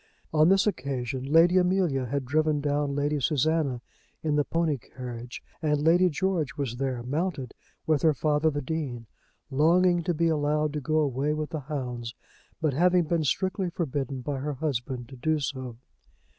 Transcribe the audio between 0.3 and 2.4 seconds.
On this occasion Lady Amelia had